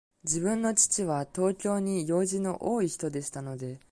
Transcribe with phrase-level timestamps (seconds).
[0.23, 3.79] 自分の父は、東京に用事の多いひとでしたので、